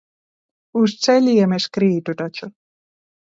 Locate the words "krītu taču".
1.77-2.51